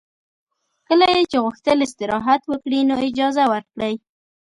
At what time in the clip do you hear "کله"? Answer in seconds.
0.87-1.05